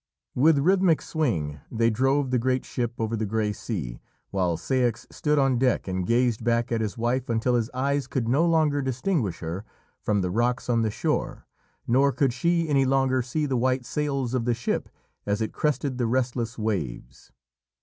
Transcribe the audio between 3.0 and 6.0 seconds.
the grey sea, while Ceyx stood on deck